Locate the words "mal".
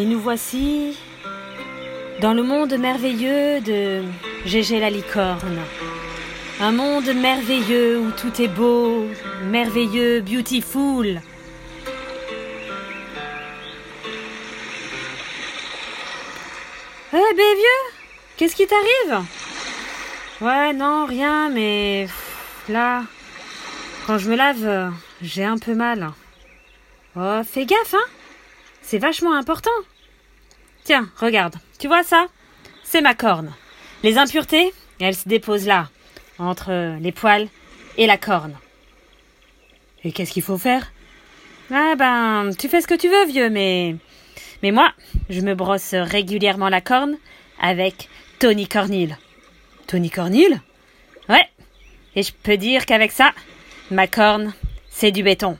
25.74-26.10